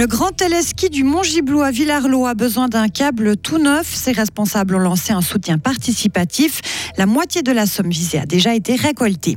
Le 0.00 0.06
grand 0.06 0.30
téléski 0.30 0.88
du 0.88 1.04
Mont 1.04 1.22
Gibloux 1.22 1.60
à 1.60 1.70
Villarlot 1.70 2.24
a 2.24 2.34
besoin 2.34 2.68
d'un 2.68 2.88
câble 2.88 3.36
tout 3.36 3.58
neuf. 3.58 3.86
Ses 3.86 4.12
responsables 4.12 4.74
ont 4.74 4.78
lancé 4.78 5.12
un 5.12 5.20
soutien 5.20 5.58
participatif. 5.58 6.62
La 6.96 7.04
moitié 7.04 7.42
de 7.42 7.52
la 7.52 7.66
somme 7.66 7.90
visée 7.90 8.18
a 8.18 8.24
déjà 8.24 8.54
été 8.54 8.76
récoltée. 8.76 9.36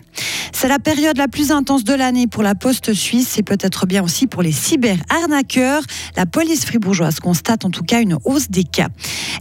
C'est 0.55 0.67
la 0.69 0.79
période 0.79 1.17
la 1.17 1.27
plus 1.27 1.51
intense 1.51 1.83
de 1.83 1.93
l'année 1.93 2.27
pour 2.27 2.43
la 2.43 2.55
poste 2.55 2.93
suisse 2.93 3.37
et 3.37 3.43
peut-être 3.43 3.85
bien 3.85 4.03
aussi 4.03 4.27
pour 4.27 4.43
les 4.43 4.51
cyber-arnaqueurs. 4.51 5.81
La 6.15 6.25
police 6.25 6.65
fribourgeoise 6.65 7.19
constate 7.19 7.65
en 7.65 7.69
tout 7.69 7.83
cas 7.83 8.01
une 8.01 8.17
hausse 8.23 8.49
des 8.49 8.63
cas. 8.63 8.87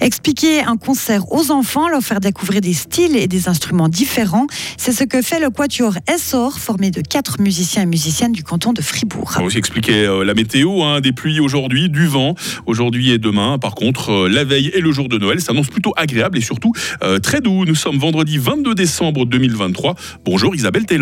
Expliquer 0.01 0.63
un 0.63 0.77
concert 0.77 1.31
aux 1.31 1.51
enfants, 1.53 1.89
leur 1.89 2.03
faire 2.03 2.19
découvrir 2.19 2.61
des 2.61 2.73
styles 2.73 3.15
et 3.15 3.29
des 3.29 3.49
instruments 3.49 3.89
différents, 3.89 4.47
c'est 4.79 4.93
ce 4.93 5.05
que 5.05 5.23
fait 5.23 5.39
le 5.39 5.51
Quatuor 5.51 5.95
Essor, 6.13 6.59
formé 6.59 6.91
de 6.91 7.03
quatre 7.03 7.41
musiciens 7.41 7.83
et 7.83 7.87
musiciennes 7.87 8.33
du 8.33 8.43
canton 8.43 8.73
de 8.73 8.81
Fribourg. 8.81 9.33
On 9.37 9.41
va 9.41 9.47
aussi 9.47 9.59
expliquer 9.59 10.07
euh, 10.07 10.25
la 10.25 10.35
météo, 10.35 10.83
hein, 10.83 11.01
des 11.01 11.13
pluies 11.13 11.41
aujourd'hui, 11.41 11.89
du 11.91 12.07
vent 12.07 12.35
aujourd'hui 12.67 13.11
et 13.11 13.19
demain. 13.19 13.59
Par 13.59 13.75
contre, 13.75 14.11
euh, 14.11 14.29
la 14.29 14.45
veille 14.45 14.73
et 14.75 14.81
le 14.81 14.91
jour 14.91 15.09
de 15.09 15.19
Noël 15.19 15.41
s'annoncent 15.41 15.71
plutôt 15.71 15.93
agréable 15.97 16.39
et 16.39 16.43
surtout 16.43 16.73
euh, 17.03 17.19
très 17.19 17.41
doux. 17.41 17.65
Nous 17.67 17.75
sommes 17.75 17.99
vendredi 17.99 18.39
22 18.39 18.75
décembre 18.75 19.27
2023. 19.27 19.95
Bonjour 20.25 20.55
Isabelle 20.55 20.87
Taylor. 20.87 21.02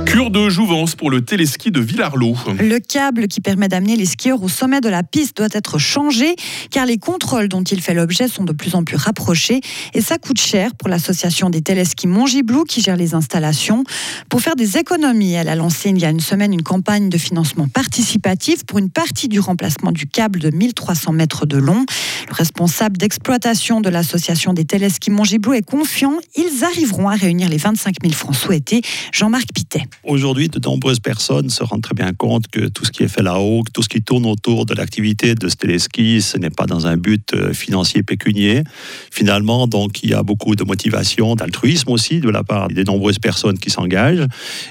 Cure 0.11 0.29
de 0.29 0.49
jouvence 0.49 0.95
pour 0.95 1.09
le 1.09 1.23
téléski 1.23 1.71
de 1.71 1.79
Villarlot. 1.79 2.35
Le 2.59 2.79
câble 2.79 3.29
qui 3.29 3.39
permet 3.39 3.69
d'amener 3.69 3.95
les 3.95 4.05
skieurs 4.05 4.43
au 4.43 4.49
sommet 4.49 4.81
de 4.81 4.89
la 4.89 5.03
piste 5.03 5.37
doit 5.37 5.47
être 5.53 5.77
changé 5.77 6.35
car 6.69 6.85
les 6.85 6.97
contrôles 6.97 7.47
dont 7.47 7.63
il 7.63 7.81
fait 7.81 7.93
l'objet 7.93 8.27
sont 8.27 8.43
de 8.43 8.51
plus 8.51 8.75
en 8.75 8.83
plus 8.83 8.97
rapprochés 8.97 9.61
et 9.93 10.01
ça 10.01 10.17
coûte 10.17 10.37
cher 10.37 10.75
pour 10.75 10.89
l'association 10.89 11.49
des 11.49 11.61
téléskis 11.61 12.07
Mongiblou 12.07 12.65
qui 12.65 12.81
gère 12.81 12.97
les 12.97 13.13
installations. 13.13 13.85
Pour 14.27 14.41
faire 14.41 14.57
des 14.57 14.77
économies, 14.77 15.31
elle 15.31 15.47
a 15.47 15.55
lancé 15.55 15.91
il 15.91 15.99
y 15.99 16.03
a 16.03 16.09
une 16.09 16.19
semaine 16.19 16.51
une 16.51 16.61
campagne 16.61 17.07
de 17.07 17.17
financement 17.17 17.69
participatif 17.69 18.65
pour 18.65 18.79
une 18.79 18.89
partie 18.89 19.29
du 19.29 19.39
remplacement 19.39 19.93
du 19.93 20.07
câble 20.07 20.39
de 20.39 20.49
1300 20.49 21.13
mètres 21.13 21.45
de 21.45 21.55
long. 21.55 21.85
Le 22.27 22.33
responsable 22.33 22.97
d'exploitation 22.97 23.79
de 23.79 23.87
l'association 23.87 24.51
des 24.51 24.65
téléskis 24.65 25.09
Mongiblou 25.09 25.53
est 25.53 25.65
confiant, 25.65 26.17
ils 26.35 26.65
arriveront 26.65 27.07
à 27.07 27.15
réunir 27.15 27.47
les 27.47 27.55
25 27.55 27.95
000 28.01 28.13
francs 28.13 28.35
souhaités. 28.35 28.81
Jean-Marc 29.13 29.53
Pitet. 29.53 29.83
Aujourd'hui, 30.03 30.49
de 30.49 30.59
nombreuses 30.59 30.99
personnes 30.99 31.49
se 31.49 31.63
rendent 31.63 31.83
très 31.83 31.93
bien 31.93 32.11
compte 32.13 32.47
que 32.47 32.67
tout 32.67 32.85
ce 32.85 32.91
qui 32.91 33.03
est 33.03 33.07
fait 33.07 33.21
là-haut, 33.21 33.63
tout 33.71 33.83
ce 33.83 33.89
qui 33.89 34.01
tourne 34.01 34.25
autour 34.25 34.65
de 34.65 34.73
l'activité 34.73 35.35
de 35.35 35.47
ce 35.47 35.55
téléski, 35.55 36.21
ce 36.21 36.39
n'est 36.39 36.49
pas 36.49 36.65
dans 36.65 36.87
un 36.87 36.97
but 36.97 37.33
euh, 37.33 37.53
financier 37.53 38.01
pécunier. 38.01 38.63
Finalement, 39.11 39.67
donc, 39.67 40.03
il 40.03 40.09
y 40.09 40.13
a 40.15 40.23
beaucoup 40.23 40.55
de 40.55 40.63
motivation, 40.63 41.35
d'altruisme 41.35 41.91
aussi 41.91 42.19
de 42.19 42.29
la 42.29 42.43
part 42.43 42.67
des 42.69 42.83
nombreuses 42.83 43.19
personnes 43.19 43.59
qui 43.59 43.69
s'engagent. 43.69 44.25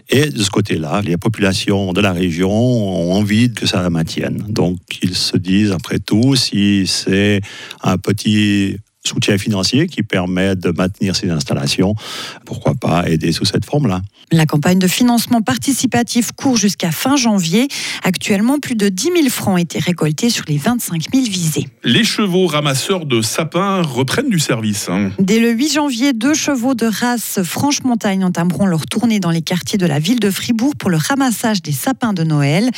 Et 0.08 0.30
de 0.30 0.42
ce 0.42 0.50
côté-là, 0.50 1.00
les 1.02 1.16
populations 1.16 1.92
de 1.92 2.00
la 2.00 2.12
région 2.12 2.50
ont 2.50 3.12
envie 3.12 3.52
que 3.52 3.66
ça 3.66 3.88
maintienne. 3.88 4.44
Donc, 4.48 4.78
ils 5.02 5.14
se 5.14 5.36
disent, 5.36 5.70
après 5.70 6.00
tout, 6.00 6.34
si 6.34 6.86
c'est 6.88 7.40
un 7.82 7.98
petit 7.98 8.78
soutien 9.06 9.38
financier 9.38 9.86
qui 9.86 10.02
permet 10.02 10.56
de 10.56 10.70
maintenir 10.70 11.16
ces 11.16 11.30
installations, 11.30 11.94
pourquoi 12.44 12.74
pas 12.74 13.08
aider 13.08 13.32
sous 13.32 13.44
cette 13.44 13.64
forme-là. 13.64 14.02
La 14.32 14.46
campagne 14.46 14.78
de 14.78 14.86
financement 14.86 15.42
participatif 15.42 16.30
court 16.32 16.56
jusqu'à 16.56 16.92
fin 16.92 17.16
janvier. 17.16 17.66
Actuellement, 18.04 18.60
plus 18.60 18.76
de 18.76 18.88
10 18.88 19.10
000 19.16 19.28
francs 19.28 19.54
ont 19.54 19.56
été 19.56 19.80
récoltés 19.80 20.30
sur 20.30 20.44
les 20.46 20.56
25 20.56 21.06
000 21.12 21.24
visés. 21.24 21.66
Les 21.82 22.04
chevaux 22.04 22.46
ramasseurs 22.46 23.06
de 23.06 23.22
sapins 23.22 23.82
reprennent 23.82 24.30
du 24.30 24.38
service. 24.38 24.88
Hein. 24.88 25.10
Dès 25.18 25.40
le 25.40 25.50
8 25.50 25.72
janvier, 25.72 26.12
deux 26.12 26.34
chevaux 26.34 26.74
de 26.74 26.86
race 26.86 27.40
Franche-Montagne 27.42 28.24
entameront 28.24 28.66
leur 28.66 28.86
tournée 28.86 29.18
dans 29.18 29.30
les 29.30 29.42
quartiers 29.42 29.78
de 29.78 29.86
la 29.86 29.98
ville 29.98 30.20
de 30.20 30.30
Fribourg 30.30 30.76
pour 30.76 30.90
le 30.90 30.96
ramassage 30.96 31.60
des 31.62 31.72
sapins 31.72 32.12
de 32.12 32.22
Noël. 32.22 32.70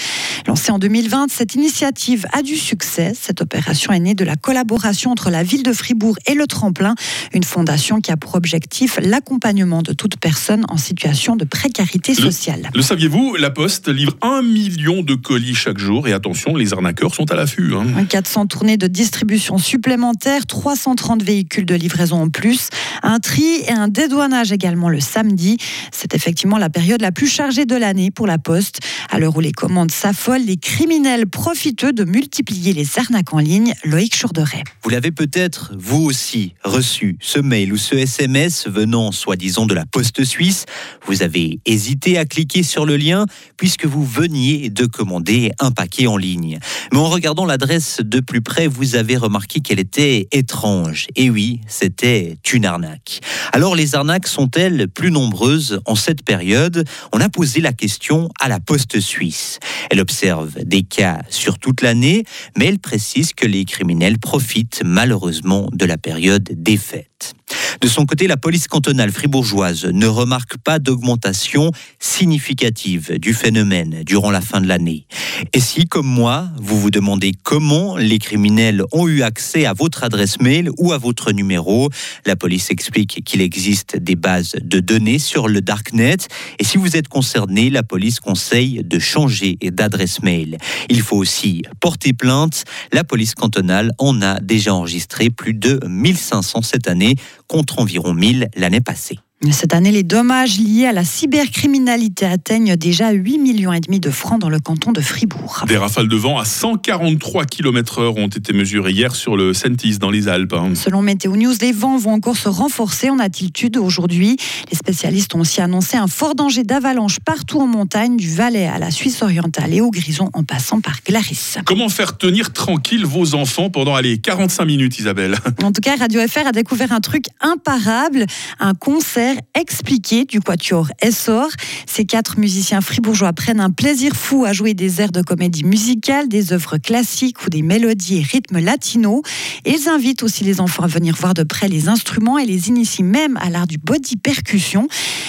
Lancée 0.46 0.72
en 0.72 0.78
2020, 0.78 1.26
cette 1.30 1.54
initiative 1.54 2.26
a 2.32 2.42
du 2.42 2.56
succès. 2.56 3.12
Cette 3.20 3.42
opération 3.42 3.92
est 3.92 4.00
née 4.00 4.14
de 4.14 4.24
la 4.24 4.36
collaboration 4.36 5.10
entre 5.10 5.28
la 5.28 5.42
ville 5.42 5.62
de 5.62 5.72
Fribourg 5.72 6.11
et 6.26 6.34
le 6.34 6.46
Tremplin, 6.46 6.94
une 7.32 7.44
fondation 7.44 8.00
qui 8.00 8.10
a 8.10 8.16
pour 8.16 8.34
objectif 8.34 8.98
l'accompagnement 9.02 9.82
de 9.82 9.92
toute 9.92 10.16
personne 10.16 10.64
en 10.68 10.76
situation 10.76 11.36
de 11.36 11.44
précarité 11.44 12.14
sociale. 12.14 12.70
Le, 12.74 12.82
saviez-vous 12.82 13.36
La 13.36 13.50
Poste 13.50 13.88
livre 13.88 14.16
un 14.22 14.42
million 14.42 15.02
de 15.02 15.14
colis 15.14 15.54
chaque 15.54 15.78
jour 15.78 16.08
et 16.08 16.12
attention, 16.12 16.56
les 16.56 16.72
arnaqueurs 16.72 17.14
sont 17.14 17.30
à 17.30 17.34
l'affût. 17.34 17.74
Hein. 17.74 18.04
400 18.04 18.46
tournées 18.46 18.76
de 18.76 18.86
distribution 18.86 19.58
supplémentaires, 19.58 20.46
330 20.46 21.22
véhicules 21.22 21.66
de 21.66 21.74
livraison 21.74 22.22
en 22.22 22.28
plus, 22.28 22.68
un 23.02 23.18
tri 23.18 23.62
et 23.66 23.72
un 23.72 23.88
dédouanage 23.88 24.52
également 24.52 24.88
le 24.88 25.00
samedi. 25.00 25.58
C'est 25.92 26.14
effectivement 26.14 26.58
la 26.58 26.70
période 26.70 27.00
la 27.00 27.12
plus 27.12 27.28
chargée 27.28 27.66
de 27.66 27.76
l'année 27.76 28.10
pour 28.10 28.26
la 28.26 28.38
Poste. 28.38 28.80
À 29.14 29.18
l'heure 29.18 29.36
où 29.36 29.40
les 29.40 29.52
commandes 29.52 29.90
s'affolent, 29.90 30.46
les 30.46 30.56
criminels 30.56 31.26
profitent 31.26 31.84
de 31.84 32.04
multiplier 32.04 32.72
les 32.72 32.98
arnaques 32.98 33.34
en 33.34 33.40
ligne. 33.40 33.74
Loïc 33.84 34.16
Chourderet. 34.16 34.64
Vous 34.82 34.88
l'avez 34.88 35.10
peut-être, 35.10 35.74
vous 35.78 36.02
aussi, 36.02 36.54
reçu 36.64 37.18
ce 37.20 37.38
mail 37.38 37.74
ou 37.74 37.76
ce 37.76 37.94
SMS 37.94 38.66
venant 38.68 39.12
soi-disant 39.12 39.66
de 39.66 39.74
la 39.74 39.84
Poste 39.84 40.24
suisse. 40.24 40.64
Vous 41.04 41.22
avez 41.22 41.60
hésité 41.66 42.16
à 42.16 42.24
cliquer 42.24 42.62
sur 42.62 42.86
le 42.86 42.96
lien 42.96 43.26
puisque 43.58 43.84
vous 43.84 44.02
veniez 44.02 44.70
de 44.70 44.86
commander 44.86 45.52
un 45.60 45.72
paquet 45.72 46.06
en 46.06 46.16
ligne. 46.16 46.58
Mais 46.90 46.98
en 46.98 47.10
regardant 47.10 47.44
l'adresse 47.44 48.00
de 48.02 48.20
plus 48.20 48.40
près, 48.40 48.66
vous 48.66 48.94
avez 48.94 49.18
remarqué 49.18 49.60
qu'elle 49.60 49.78
était 49.78 50.26
étrange. 50.32 51.08
Et 51.16 51.28
oui, 51.28 51.60
c'était 51.66 52.38
une 52.50 52.64
arnaque. 52.64 53.20
Alors 53.52 53.76
les 53.76 53.94
arnaques 53.94 54.26
sont-elles 54.26 54.88
plus 54.88 55.10
nombreuses 55.10 55.80
en 55.84 55.96
cette 55.96 56.24
période? 56.24 56.88
On 57.12 57.20
a 57.20 57.28
posé 57.28 57.60
la 57.60 57.74
question 57.74 58.30
à 58.40 58.48
la 58.48 58.58
Poste 58.58 59.01
suisse. 59.02 59.58
Elle 59.90 60.00
observe 60.00 60.64
des 60.64 60.82
cas 60.82 61.20
sur 61.28 61.58
toute 61.58 61.82
l'année, 61.82 62.24
mais 62.56 62.66
elle 62.66 62.78
précise 62.78 63.34
que 63.34 63.46
les 63.46 63.64
criminels 63.64 64.18
profitent 64.18 64.82
malheureusement 64.84 65.68
de 65.72 65.84
la 65.84 65.98
période 65.98 66.48
des 66.50 66.76
fêtes. 66.76 67.34
De 67.82 67.88
son 67.88 68.06
côté, 68.06 68.28
la 68.28 68.36
police 68.36 68.68
cantonale 68.68 69.10
fribourgeoise 69.10 69.86
ne 69.86 70.06
remarque 70.06 70.56
pas 70.56 70.78
d'augmentation 70.78 71.72
significative 71.98 73.18
du 73.18 73.34
phénomène 73.34 74.04
durant 74.06 74.30
la 74.30 74.40
fin 74.40 74.60
de 74.60 74.68
l'année. 74.68 75.08
Et 75.52 75.58
si, 75.58 75.88
comme 75.88 76.06
moi, 76.06 76.48
vous 76.58 76.78
vous 76.78 76.92
demandez 76.92 77.32
comment 77.42 77.96
les 77.96 78.20
criminels 78.20 78.84
ont 78.92 79.08
eu 79.08 79.22
accès 79.22 79.66
à 79.66 79.72
votre 79.72 80.04
adresse 80.04 80.40
mail 80.40 80.70
ou 80.78 80.92
à 80.92 80.98
votre 80.98 81.32
numéro, 81.32 81.90
la 82.24 82.36
police 82.36 82.70
explique 82.70 83.24
qu'il 83.24 83.40
existe 83.40 83.96
des 83.96 84.14
bases 84.14 84.54
de 84.62 84.78
données 84.78 85.18
sur 85.18 85.48
le 85.48 85.60
Darknet. 85.60 86.18
Et 86.60 86.64
si 86.64 86.78
vous 86.78 86.96
êtes 86.96 87.08
concerné, 87.08 87.68
la 87.68 87.82
police 87.82 88.20
conseille 88.20 88.84
de 88.84 89.00
changer 89.00 89.58
d'adresse 89.60 90.22
mail. 90.22 90.58
Il 90.88 91.00
faut 91.00 91.16
aussi 91.16 91.62
porter 91.80 92.12
plainte. 92.12 92.62
La 92.92 93.02
police 93.02 93.34
cantonale 93.34 93.90
en 93.98 94.22
a 94.22 94.38
déjà 94.38 94.72
enregistré 94.72 95.30
plus 95.30 95.54
de 95.54 95.80
1500 95.84 96.62
cette 96.62 96.86
année 96.86 97.16
contre 97.48 97.71
environ 97.78 98.14
1000 98.14 98.48
l'année 98.56 98.80
passée. 98.80 99.18
Cette 99.50 99.74
année, 99.74 99.90
les 99.90 100.04
dommages 100.04 100.60
liés 100.60 100.86
à 100.86 100.92
la 100.92 101.04
cybercriminalité 101.04 102.26
atteignent 102.26 102.76
déjà 102.76 103.10
8 103.10 103.38
millions 103.38 103.72
et 103.72 103.80
demi 103.80 103.98
de 103.98 104.10
francs 104.10 104.40
dans 104.40 104.48
le 104.48 104.60
canton 104.60 104.92
de 104.92 105.00
Fribourg. 105.00 105.64
Des 105.66 105.76
rafales 105.76 106.06
de 106.06 106.16
vent 106.16 106.38
à 106.38 106.44
143 106.44 107.46
km/h 107.46 108.14
ont 108.16 108.28
été 108.28 108.52
mesurées 108.52 108.92
hier 108.92 109.16
sur 109.16 109.36
le 109.36 109.52
Sentis 109.52 109.98
dans 109.98 110.10
les 110.10 110.28
Alpes. 110.28 110.52
Hein. 110.52 110.74
Selon 110.74 111.02
Météo 111.02 111.36
News, 111.36 111.54
les 111.60 111.72
vents 111.72 111.96
vont 111.96 112.12
encore 112.12 112.36
se 112.36 112.48
renforcer 112.48 113.10
en 113.10 113.18
altitude 113.18 113.78
aujourd'hui. 113.78 114.36
Les 114.70 114.76
spécialistes 114.76 115.34
ont 115.34 115.40
aussi 115.40 115.60
annoncé 115.60 115.96
un 115.96 116.06
fort 116.06 116.36
danger 116.36 116.62
d'avalanche 116.62 117.18
partout 117.18 117.60
en 117.60 117.66
montagne, 117.66 118.16
du 118.16 118.32
Valais 118.32 118.66
à 118.66 118.78
la 118.78 118.92
Suisse 118.92 119.22
orientale 119.22 119.74
et 119.74 119.80
au 119.80 119.90
Grison 119.90 120.30
en 120.34 120.44
passant 120.44 120.80
par 120.80 120.98
Glaris. 121.04 121.56
Comment 121.64 121.88
faire 121.88 122.16
tenir 122.16 122.52
tranquille 122.52 123.04
vos 123.04 123.34
enfants 123.34 123.70
pendant 123.70 123.98
les 123.98 124.18
45 124.18 124.64
minutes, 124.64 125.00
Isabelle? 125.00 125.36
En 125.64 125.72
tout 125.72 125.80
cas, 125.80 125.96
Radio 125.96 126.20
FR 126.26 126.46
a 126.46 126.52
découvert 126.52 126.92
un 126.92 127.00
truc 127.00 127.24
imparable, 127.40 128.26
un 128.60 128.74
concert 128.74 129.31
expliqué 129.54 130.24
du 130.24 130.40
Quatuor 130.40 130.88
Essor. 131.00 131.48
Ces 131.86 132.04
quatre 132.04 132.38
musiciens 132.38 132.80
fribourgeois 132.80 133.32
prennent 133.32 133.60
un 133.60 133.70
plaisir 133.70 134.14
fou 134.14 134.44
à 134.44 134.52
jouer 134.52 134.74
des 134.74 135.00
airs 135.00 135.12
de 135.12 135.22
comédie 135.22 135.64
musicale, 135.64 136.28
des 136.28 136.52
œuvres 136.52 136.78
classiques 136.78 137.44
ou 137.44 137.50
des 137.50 137.62
mélodies 137.62 138.18
et 138.18 138.22
rythmes 138.22 138.58
latinos. 138.58 139.22
ils 139.64 139.88
invitent 139.88 140.22
aussi 140.22 140.44
les 140.44 140.60
enfants 140.60 140.82
à 140.84 140.86
venir 140.86 141.14
voir 141.14 141.34
de 141.34 141.42
près 141.42 141.68
les 141.68 141.88
instruments 141.88 142.38
et 142.38 142.46
les 142.46 142.68
initient 142.68 143.02
même 143.02 143.36
à 143.38 143.50
l'art 143.50 143.66
du 143.66 143.78
body 143.78 144.16
percussion. 144.16 144.88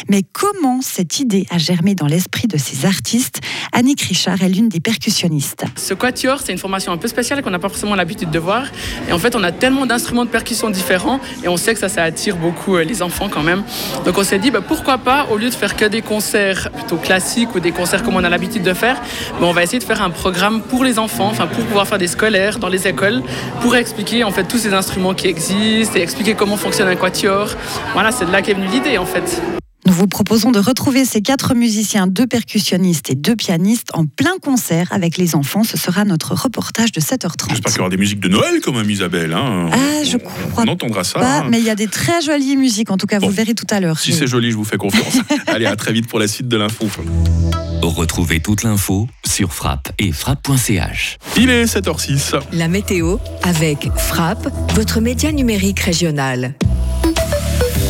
Mais 0.09 0.23
comment 0.31 0.81
cette 0.81 1.19
idée 1.19 1.45
a 1.49 1.57
germé 1.57 1.95
dans 1.95 2.07
l'esprit 2.07 2.47
de 2.47 2.57
ces 2.57 2.85
artistes? 2.85 3.41
Annick 3.71 4.01
Richard 4.01 4.41
est 4.43 4.49
l'une 4.49 4.69
des 4.69 4.79
percussionnistes. 4.79 5.65
Ce 5.75 5.93
quatuor, 5.93 6.41
c'est 6.43 6.51
une 6.51 6.57
formation 6.57 6.91
un 6.91 6.97
peu 6.97 7.07
spéciale 7.07 7.41
qu'on 7.41 7.51
n'a 7.51 7.59
pas 7.59 7.69
forcément 7.69 7.95
l'habitude 7.95 8.31
de 8.31 8.39
voir. 8.39 8.65
Et 9.07 9.13
en 9.13 9.19
fait, 9.19 9.35
on 9.35 9.43
a 9.43 9.51
tellement 9.51 9.85
d'instruments 9.85 10.25
de 10.25 10.29
percussion 10.29 10.69
différents 10.69 11.19
et 11.43 11.47
on 11.47 11.57
sait 11.57 11.73
que 11.73 11.79
ça, 11.79 11.89
ça 11.89 12.03
attire 12.03 12.37
beaucoup 12.37 12.75
euh, 12.75 12.83
les 12.83 13.01
enfants 13.01 13.29
quand 13.29 13.43
même. 13.43 13.63
Donc 14.05 14.17
on 14.17 14.23
s'est 14.23 14.39
dit, 14.39 14.51
bah, 14.51 14.61
pourquoi 14.65 14.97
pas, 14.97 15.27
au 15.31 15.37
lieu 15.37 15.49
de 15.49 15.55
faire 15.55 15.75
que 15.75 15.85
des 15.85 16.01
concerts 16.01 16.69
plutôt 16.71 16.97
classiques 16.97 17.55
ou 17.55 17.59
des 17.59 17.71
concerts 17.71 18.03
comme 18.03 18.15
on 18.15 18.23
a 18.23 18.29
l'habitude 18.29 18.63
de 18.63 18.73
faire, 18.73 18.97
bah, 19.39 19.47
on 19.47 19.53
va 19.53 19.63
essayer 19.63 19.79
de 19.79 19.83
faire 19.83 20.01
un 20.01 20.09
programme 20.09 20.61
pour 20.61 20.83
les 20.83 20.99
enfants, 20.99 21.27
enfin 21.27 21.47
pour 21.47 21.63
pouvoir 21.65 21.87
faire 21.87 21.97
des 21.97 22.07
scolaires 22.07 22.59
dans 22.59 22.69
les 22.69 22.87
écoles, 22.87 23.21
pour 23.61 23.75
expliquer 23.75 24.23
en 24.23 24.31
fait 24.31 24.43
tous 24.43 24.57
ces 24.57 24.73
instruments 24.73 25.13
qui 25.13 25.27
existent 25.27 25.97
et 25.97 26.01
expliquer 26.01 26.35
comment 26.35 26.57
fonctionne 26.57 26.87
un 26.87 26.95
quatuor. 26.95 27.49
Voilà, 27.93 28.11
c'est 28.11 28.25
de 28.25 28.31
là 28.31 28.41
qu'est 28.41 28.53
venue 28.53 28.67
l'idée 28.67 28.97
en 28.97 29.05
fait. 29.05 29.41
Nous 29.93 29.99
vous 29.99 30.07
proposons 30.07 30.49
de 30.49 30.57
retrouver 30.57 31.05
ces 31.05 31.21
quatre 31.21 31.53
musiciens, 31.53 32.07
deux 32.07 32.25
percussionnistes 32.25 33.11
et 33.11 33.15
deux 33.15 33.35
pianistes 33.35 33.89
en 33.93 34.07
plein 34.07 34.39
concert 34.41 34.87
avec 34.89 35.17
les 35.17 35.35
enfants. 35.35 35.63
Ce 35.63 35.77
sera 35.77 36.03
notre 36.03 36.33
reportage 36.33 36.91
de 36.91 36.99
7h30. 36.99 37.49
J'espère 37.51 37.71
qu'il 37.71 37.77
y 37.77 37.79
aura 37.81 37.89
des 37.91 37.97
musiques 37.97 38.19
de 38.19 38.27
Noël 38.27 38.59
quand 38.63 38.73
même, 38.73 38.89
Isabelle. 38.89 39.33
hein. 39.33 39.69
Ah, 39.71 40.03
je 40.03 40.17
On- 40.17 40.49
crois 40.49 40.63
On 40.65 40.71
entendra 40.71 41.03
ça. 41.03 41.19
Pas, 41.19 41.39
hein. 41.41 41.47
mais 41.47 41.59
il 41.59 41.65
y 41.65 41.69
a 41.69 41.75
des 41.75 41.85
très 41.85 42.23
jolies 42.23 42.57
musiques. 42.57 42.89
En 42.89 42.97
tout 42.97 43.05
cas, 43.05 43.19
Bon. 43.19 43.27
vous 43.27 43.33
verrez 43.33 43.53
tout 43.53 43.67
à 43.69 43.79
l'heure. 43.79 43.99
Si 43.99 44.13
c'est 44.13 44.25
joli, 44.25 44.49
je 44.49 44.55
vous 44.55 44.63
fais 44.63 44.77
confiance. 44.77 45.13
Allez, 45.45 45.67
à 45.67 45.75
très 45.75 45.93
vite 45.93 46.07
pour 46.07 46.17
la 46.17 46.27
suite 46.27 46.47
de 46.47 46.57
l'info. 46.57 46.87
Retrouvez 47.83 48.39
toute 48.39 48.63
l'info 48.63 49.07
sur 49.23 49.53
frappe 49.53 49.89
et 49.99 50.11
frappe.ch. 50.11 51.17
Il 51.37 51.51
est 51.51 51.65
7h06. 51.65 52.33
La 52.51 52.67
météo 52.67 53.17
avec 53.43 53.89
Frappe, 53.97 54.47
votre 54.73 55.01
média 55.01 55.31
numérique 55.31 55.81
régional. 55.81 56.55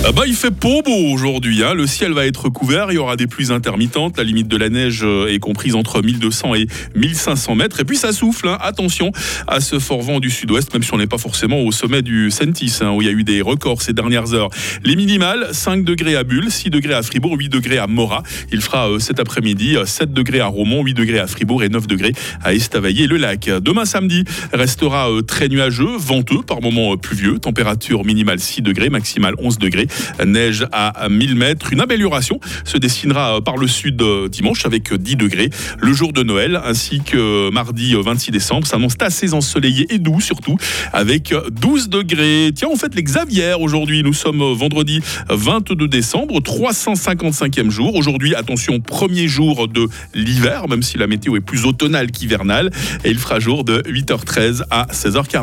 Ah 0.05 0.11
bah, 0.11 0.23
il 0.27 0.35
fait 0.35 0.51
pas 0.51 0.81
beau 0.83 1.13
aujourd'hui. 1.13 1.63
hein. 1.63 1.73
Le 1.73 1.87
ciel 1.87 2.11
va 2.11 2.25
être 2.25 2.49
couvert. 2.49 2.87
Il 2.91 2.95
y 2.95 2.97
aura 2.97 3.15
des 3.15 3.25
pluies 3.25 3.53
intermittentes. 3.53 4.17
La 4.17 4.25
limite 4.25 4.49
de 4.49 4.57
la 4.57 4.67
neige 4.67 4.99
euh, 5.03 5.33
est 5.33 5.39
comprise 5.39 5.75
entre 5.75 6.01
1200 6.01 6.55
et 6.55 6.67
1500 6.95 7.55
mètres. 7.55 7.79
Et 7.79 7.85
puis 7.85 7.95
ça 7.95 8.11
souffle. 8.11 8.49
hein. 8.49 8.57
Attention 8.59 9.13
à 9.47 9.61
ce 9.61 9.79
fort 9.79 10.01
vent 10.01 10.19
du 10.19 10.29
sud-ouest, 10.29 10.73
même 10.73 10.83
si 10.83 10.93
on 10.93 10.97
n'est 10.97 11.07
pas 11.07 11.17
forcément 11.17 11.61
au 11.61 11.71
sommet 11.71 12.01
du 12.01 12.31
Sentis, 12.31 12.79
hein, 12.81 12.91
où 12.91 13.01
il 13.01 13.07
y 13.07 13.09
a 13.09 13.13
eu 13.13 13.23
des 13.23 13.41
records 13.41 13.81
ces 13.81 13.93
dernières 13.93 14.33
heures. 14.33 14.49
Les 14.83 14.97
minimales 14.97 15.47
5 15.53 15.85
degrés 15.85 16.17
à 16.17 16.25
Bulle, 16.25 16.51
6 16.51 16.69
degrés 16.69 16.95
à 16.95 17.01
Fribourg, 17.01 17.37
8 17.39 17.47
degrés 17.47 17.77
à 17.77 17.87
Morat. 17.87 18.23
Il 18.51 18.59
fera 18.59 18.89
euh, 18.89 18.99
cet 18.99 19.21
après-midi 19.21 19.77
euh, 19.77 19.85
7 19.85 20.11
degrés 20.11 20.41
à 20.41 20.47
Romont, 20.47 20.83
8 20.83 20.95
degrés 20.95 21.19
à 21.19 21.27
Fribourg 21.27 21.63
et 21.63 21.69
9 21.69 21.87
degrés 21.87 22.11
à 22.43 22.53
Estavayer-le-Lac. 22.53 23.49
Demain 23.61 23.85
samedi 23.85 24.25
restera 24.51 25.09
euh, 25.09 25.21
très 25.21 25.47
nuageux, 25.47 25.95
venteux, 25.97 26.41
par 26.45 26.59
moments 26.61 26.91
euh, 26.91 26.97
pluvieux. 26.97 27.39
Température 27.39 28.03
minimale 28.03 28.39
6 28.41 28.61
degrés, 28.63 28.89
maximale 28.89 29.35
11 29.37 29.59
degrés. 29.59 29.87
Neige 30.25 30.65
à 30.71 31.07
1000 31.09 31.35
mètres. 31.35 31.73
Une 31.73 31.81
amélioration 31.81 32.39
se 32.63 32.77
dessinera 32.77 33.37
euh, 33.37 33.41
par 33.41 33.57
le 33.57 33.67
sud 33.67 34.01
euh, 34.01 34.27
dimanche 34.29 34.65
avec 34.65 34.93
10 34.93 35.15
degrés. 35.15 35.49
Le 35.79 35.93
jour 35.93 36.13
de 36.13 36.23
Noël 36.23 36.59
ainsi 36.63 37.01
que 37.01 37.49
mardi 37.51 37.95
euh, 37.95 38.01
26 38.01 38.31
décembre 38.31 38.67
s'annonce 38.67 38.93
assez 38.99 39.33
ensoleillé 39.33 39.93
et 39.93 39.99
doux 39.99 40.21
surtout 40.21 40.57
avec 40.91 41.33
12 41.51 41.89
degrés. 41.89 42.51
Tiens, 42.55 42.69
on 42.71 42.75
fête 42.75 42.95
les 42.95 43.03
Xavier 43.03 43.53
aujourd'hui. 43.59 44.03
Nous 44.03 44.13
sommes 44.13 44.41
euh, 44.41 44.53
vendredi 44.53 45.01
22 45.29 45.87
décembre, 45.87 46.39
355e 46.39 47.69
jour. 47.69 47.95
Aujourd'hui, 47.95 48.35
attention, 48.35 48.79
premier 48.79 49.27
jour 49.27 49.67
de 49.67 49.87
l'hiver, 50.13 50.67
même 50.67 50.83
si 50.83 50.97
la 50.97 51.07
météo 51.07 51.35
est 51.35 51.41
plus 51.41 51.65
automnale 51.65 52.11
qu'hivernale. 52.11 52.71
Et 53.03 53.09
il 53.09 53.17
fera 53.17 53.39
jour 53.39 53.63
de 53.63 53.81
8h13 53.81 54.63
à 54.69 54.87
16h40. 54.91 55.23